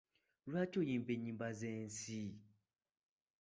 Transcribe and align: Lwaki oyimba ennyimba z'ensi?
Lwaki 0.49 0.75
oyimba 0.81 1.11
ennyimba 1.15 1.47
z'ensi? 1.59 2.23